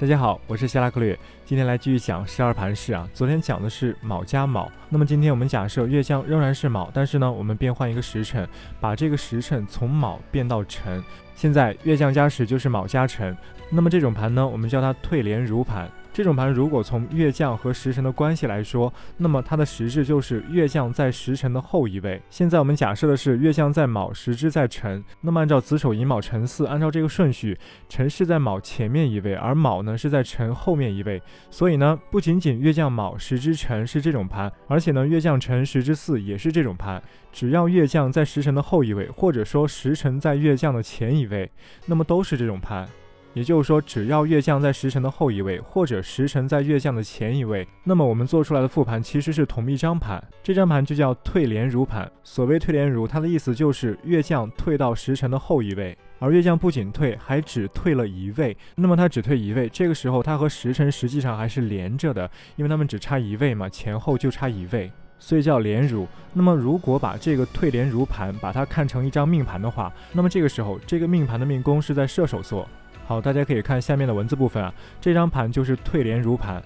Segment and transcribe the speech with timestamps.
[0.00, 3.06] 大家好，我是希拉克略，今天来继续讲十二盘式啊。
[3.12, 8.48] 昨天讲的是卯加卯，那么今天我们假设月相仍然是卯，但是呢，我们变换一个时辰，
[8.80, 11.04] 把这个时辰从卯变到辰。
[11.34, 13.36] 现在月相加时就是卯加辰，
[13.68, 15.86] 那么这种盘呢，我们叫它退连如盘。
[16.20, 22.20] 这种盘如果从月将和时辰的关系来说，那么它的实质就是月将在时辰的后一位。
[22.28, 25.02] 现在我们假设的是月将在卯，时支在辰。
[25.22, 27.58] 那么按照子丑寅卯辰巳，按照这个顺序，
[27.88, 31.22] 辰是在卯前面一位，而卯呢是在辰后面一位。
[31.50, 37.02] 所以呢，不仅仅月将卯时支辰是这种盘，而且呢月将辰时支巳也是这种盘。
[37.32, 41.50] 只要月将在时辰的后一位，或者说时辰在月将的前一位，
[41.86, 42.86] 那么都是这种盘。
[43.32, 50.22] 也就是说，只要月将在时辰的后一位，或者时辰在月将的前一位，那么我们做出来的复盘其实是同一张盘。
[50.42, 52.10] 这张盘就叫退连如盘。
[52.24, 58.56] 所谓退连如，它的意思就是月将退到时辰的后一位，而月将不仅退，还只退了一位。
[58.74, 64.90] 那么它只退一位，这个时候它和时辰实际上还是连着的，因为它们只差一位嘛，前后就差一位，
[65.20, 66.04] 所以叫连如。
[66.32, 72.68] 那么如果把这个退连如盘把它看成一张命盘的话，那么这个时候这个命盘的命宫是在射手座。
[73.10, 76.62] 好，大家可以看下面的文字部分啊，这张盘就是退连如盘。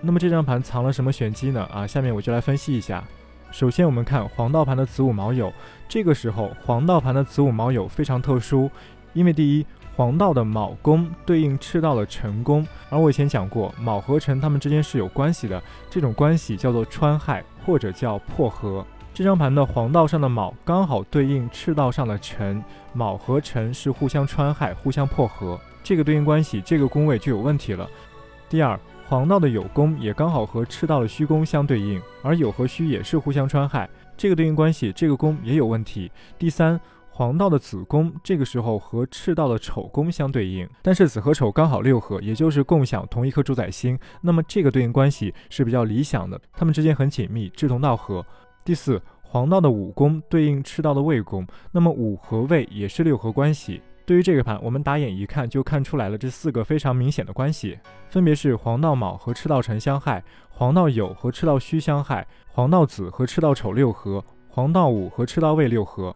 [0.00, 1.68] 那么这张盘藏了什么玄机呢？
[1.70, 3.04] 啊，下面我就来分析一下。
[3.50, 5.52] 首先我们看黄道盘的子午卯酉，
[5.86, 8.70] 这个时候黄道盘的子午卯酉非常特殊，
[9.12, 18.82] 因为第一，黄道的卯宫对应赤道的辰宫，而我以前讲过，卯和辰它们之间是有关系的，这种关系叫做穿害或者叫破合。
[19.12, 25.60] 这张盘的黄道上的卯刚好对应赤道上的辰，卯和辰是互相穿害、互相破合。
[25.84, 27.88] 这个对应关系，这个宫位就有问题了。
[28.48, 36.10] 第二，黄道的酉宫也刚好和赤道的戌宫相对应，而酉和戌也是互相穿害，这个对应关系，这个宫也有问题。
[36.38, 48.24] 第三，黄道的子宫这个时候和赤道的丑宫相对应，但是子和丑刚好六合，也就是共享同一颗主宰星，那么这个对应关系是比较理想的，他们之间很紧密，志同道合。
[48.64, 53.82] 第四，黄道的午宫对应赤道的未宫，那么午和未也是六合关系。
[54.06, 57.78] 对于这个盘，我们打眼一看就看出来了，这四个非常明显的关系，
[58.10, 66.14] 分别是黄道卯和赤道辰相害，黄道酉和赤道戌相害，黄道子和赤道丑六合，黄道午和赤道未六合。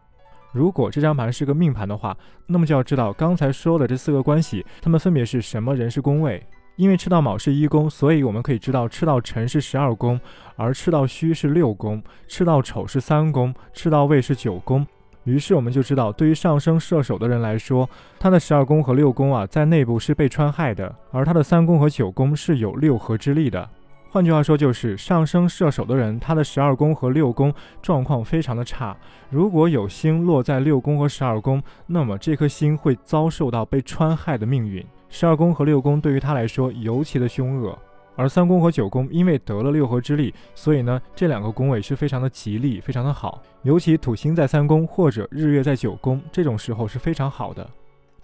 [0.53, 2.16] 如果这张盘是个命盘的话，
[2.47, 6.44] 那么就要知道刚才说的这四个关系，它们分别是什么人事宫位。
[6.77, 10.21] 因为赤道卯是一宫，所以我们可以知道赤道辰是十二宫，
[10.56, 14.87] 而赤道戌是六宫，赤道丑是三宫，赤道未是九宫。
[15.24, 23.68] 于是我们就知道，对于上升射手的人来说，他的十二宫和六宫啊，在内部是被穿害的，而他的三宫和九宫是有六合之力的。
[24.10, 27.52] 换句话说，就是上升射手的人，他的十二宫和六宫
[27.82, 28.96] 状况非常的差。
[29.28, 34.82] 如果有星落在六宫和十二宫，那么这颗星会遭受到被穿害的命运。
[35.10, 37.78] 十二宫和六宫对于他来说尤其的凶恶。
[38.18, 43.40] 而三宫和九宫因为得了六合之力，所以呢，这两个宫位是非常的吉利，非常的好。
[43.62, 47.64] 尤其土星在三宫或者日月在九宫，这种时候是非常好的。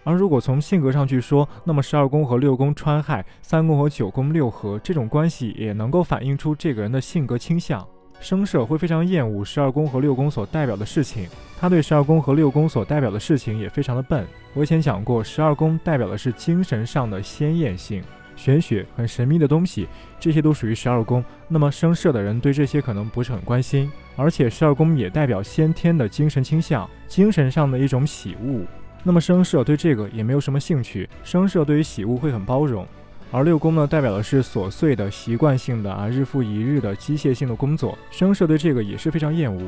[0.03, 7.87] 而如果从性格上去说，那么十二宫和六宫穿害，三宫和九宫六合这种关系，也能够反映出这个人的性格倾向。
[8.21, 11.29] 生射会非常厌恶十二宫和六宫所代表的事情，
[11.61, 14.27] 他对十二宫和六宫所代表的事情也非常的笨。
[14.55, 18.03] 我以前讲过，十二宫代表的是精神上的鲜艳性。
[18.37, 19.87] 玄学很神秘的东西，
[20.19, 21.25] 这些都属于十二宫。
[21.49, 28.61] 那么生射的人对这些可能不是很关心，而且十二宫也代表先天的精神倾向，精神上的一种喜恶。
[29.03, 32.87] 那么生射对这个也没有什么兴趣，生射对于喜恶会很包容。
[33.31, 39.61] 而六宫呢，代表的是琐碎的、习惯性的啊，日复一日的机械性的工作，生射对这个也是非常厌恶。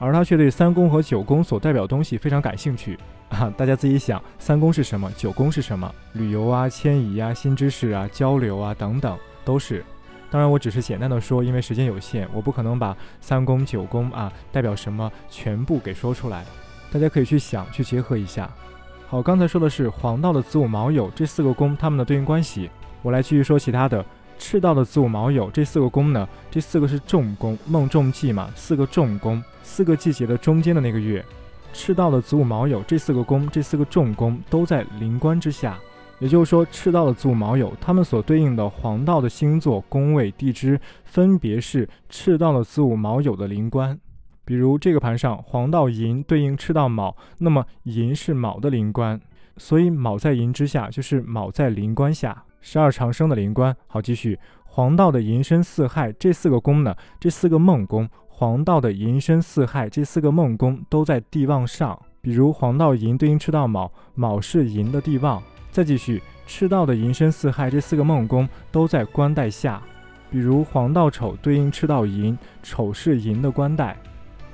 [0.00, 3.52] 而他却对三宫和九宫所代表东西非常感兴趣啊！
[3.54, 5.12] 大家自己想，三宫是什么？
[5.14, 5.94] 九宫是什么？
[6.14, 9.84] 旅游啊、迁移啊、新知识啊、交流啊等等都是。
[10.30, 16.44] 当然，我只是简单的说，因为时间有限，我不可能把三宫、九宫啊代表什么全部给说出来。
[16.90, 18.50] 大家可以去想，去结合一下。
[19.06, 22.70] 好，刚才说的是黄道的子午卯酉这四个宫它们的对应关系，
[23.02, 24.02] 我来继续说其他的。
[24.40, 29.40] 赤道的子午卯酉这四个宫呢，这四个是重宫，孟仲季嘛，四个重宫。
[29.62, 31.24] 四个季节的中间的那个月，
[31.74, 35.78] 赤道的子午卯酉这四个宫，这四个重宫都在灵官之下。
[36.18, 43.96] 也就是说，赤道的子午卯酉，它们所对应的黄道的星座宫位地支，分别是赤道的子午卯酉的灵官。
[44.44, 49.20] 比如这个盘上，黄道寅对应赤道卯，那么寅是卯的灵官，
[49.58, 53.76] 所以卯在寅之下，就是卯在灵官下，十二长生的灵官。
[53.86, 58.08] 好，继续，黄道的寅申巳亥这四个宫呢，这四个孟宫。
[58.28, 65.42] 黄道的寅申巳亥这四个孟宫都在地旺上，比如黄道寅对应赤道卯，卯是寅的地旺。
[65.70, 69.82] 再继续，赤道的寅申巳亥这四个梦宫都在官带下，
[70.30, 73.94] 比如黄道丑对应赤道寅，丑是寅的官带。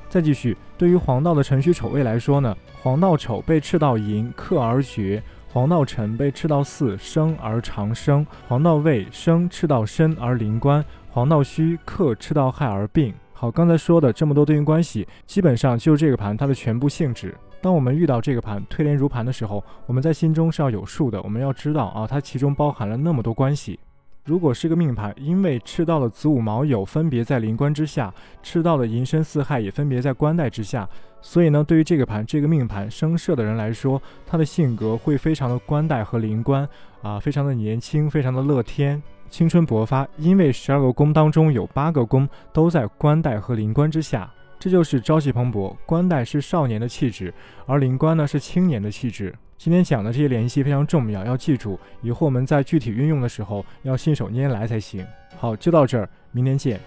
[0.08, 5.22] 再继续，对于黄道的辰戌丑未来说呢，黄道丑被赤道寅克而绝，
[5.56, 13.14] 黄道辰被赤道巳生而长生，黄道未生赤道申而临官，黄道戌克赤道亥而病。
[13.32, 17.34] 好，刚才说的这么多对应关系，基本上就是这个盘它的全部性质。
[17.62, 23.80] 当我们遇到这个盘推连如盘的时候，我们在心中是要有数的，我们要知道啊，它其中包含了那么多关系。
[24.26, 28.12] 如果是个命盘，因为赤道的子午卯酉分别在临官之下，
[28.42, 30.86] 赤道的寅申巳亥也分别在官带之下，
[31.28, 36.66] 所以呢，对于这个盘这个命盘生射的人来说，他的性格会非常的官带和临官
[37.02, 40.06] 啊，非常的年轻，非常的乐天，青春勃发。
[40.18, 45.74] 因为十二个宫当中有八个宫都在官带和临官之下，这就是朝气蓬勃。
[45.84, 47.34] 官带是少年的气质，
[47.66, 49.34] 而临官呢是青年的气质。
[49.58, 55.04] 今天讲的这些联系非常重要，要记住，以后我们在具体运用的时候要信手拈来才行。
[55.36, 56.80] 好，就到这儿，明天见。